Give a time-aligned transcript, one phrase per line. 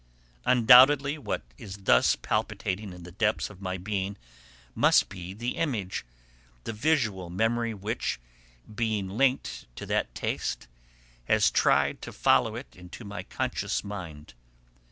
[0.45, 4.17] Undoubtedly what is thus palpitating in the depths of my being
[4.73, 6.03] must be the image,
[6.63, 8.19] the visual memory which,
[8.73, 10.67] being linked to that taste,
[11.25, 14.33] has tried to follow it into my conscious mind.